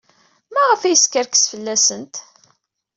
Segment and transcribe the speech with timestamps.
[0.53, 2.15] Maɣef ay yeskerkes fell-asent?